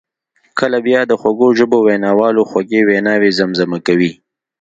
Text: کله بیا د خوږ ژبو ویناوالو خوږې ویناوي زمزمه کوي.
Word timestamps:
کله 0.59 0.77
بیا 0.85 1.01
د 1.07 1.13
خوږ 1.21 1.39
ژبو 1.59 1.77
ویناوالو 1.83 2.47
خوږې 2.49 2.81
ویناوي 2.89 3.31
زمزمه 3.39 3.79
کوي. 3.87 4.11